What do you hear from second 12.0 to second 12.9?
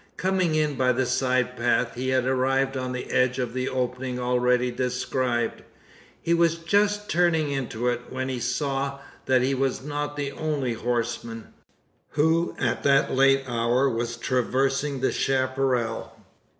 who at